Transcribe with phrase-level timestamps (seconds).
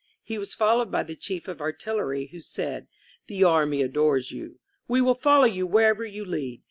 [0.23, 2.87] He was followed by the Chief of Artillery, who said:
[3.27, 4.57] "The army adores you.
[4.87, 6.59] We will follow you wherever you lead.